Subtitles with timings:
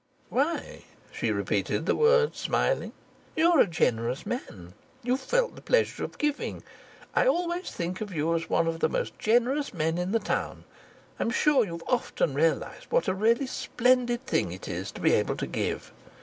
[0.29, 2.91] "Why?" she repeated the word, smiling.
[3.35, 6.63] "You're a generous man; you've felt the pleasure of giving.
[7.13, 10.63] I always think of you as one of the most generous men in the town.
[11.19, 15.35] I'm sure you've often realized what a really splendid thing it is to be able
[15.35, 15.91] to give.